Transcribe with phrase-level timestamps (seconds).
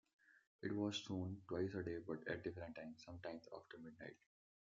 [0.63, 4.15] It was shown twice a day, but at different times, sometimes after midnight.